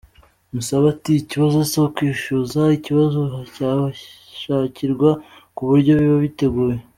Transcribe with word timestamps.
Musabe 0.53 0.85
ati” 0.95 1.11
Ikibazo 1.21 1.57
si 1.69 1.77
ukwishyuza, 1.87 2.61
ikibazo 2.77 3.19
cyashakirwa 3.53 5.09
kuburyo 5.55 5.91
biba 5.99 6.17
biteguye. 6.25 6.77